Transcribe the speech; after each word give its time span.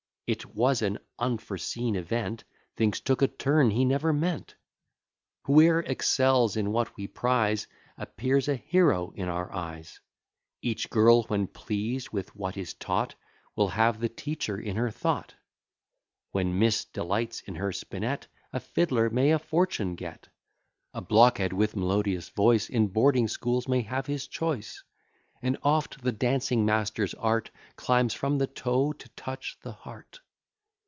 It 0.33 0.45
was 0.55 0.81
an 0.81 0.97
unforeseen 1.19 1.97
event; 1.97 2.45
Things 2.77 3.01
took 3.01 3.21
a 3.21 3.27
turn 3.27 3.71
he 3.71 3.83
never 3.83 4.13
meant. 4.13 4.55
Whoe'er 5.43 5.81
excels 5.81 6.55
in 6.55 6.71
what 6.71 6.95
we 6.95 7.07
prize, 7.07 7.67
Appears 7.97 8.47
a 8.47 8.55
hero 8.55 9.11
in 9.17 9.27
our 9.27 9.51
eyes; 9.53 9.99
Each 10.61 10.89
girl, 10.89 11.23
when 11.23 11.47
pleased 11.47 12.11
with 12.11 12.33
what 12.33 12.55
is 12.55 12.73
taught, 12.73 13.15
Will 13.57 13.67
have 13.67 13.99
the 13.99 14.07
teacher 14.07 14.57
in 14.57 14.77
her 14.77 14.89
thought. 14.89 15.33
When 16.31 16.57
miss 16.57 16.85
delights 16.85 17.41
in 17.41 17.55
her 17.55 17.73
spinet, 17.73 18.27
A 18.53 18.61
fiddler 18.61 19.09
may 19.09 19.31
a 19.31 19.39
fortune 19.39 19.95
get; 19.95 20.29
A 20.93 21.01
blockhead, 21.01 21.51
with 21.51 21.75
melodious 21.75 22.29
voice, 22.29 22.69
In 22.69 22.87
boarding 22.87 23.27
schools 23.27 23.67
may 23.67 23.81
have 23.81 24.05
his 24.05 24.27
choice: 24.29 24.81
And 25.43 25.57
oft 25.63 26.03
the 26.03 26.11
dancing 26.11 26.67
master's 26.67 27.15
art 27.15 27.49
Climbs 27.75 28.13
from 28.13 28.37
the 28.37 28.45
toe 28.45 28.93
to 28.93 29.09
touch 29.15 29.57
the 29.63 29.71
heart. 29.71 30.19